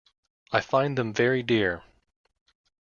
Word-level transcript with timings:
I 0.51 0.61
find 0.61 0.97
them 0.97 1.13
very 1.13 1.43
dear. 1.43 1.83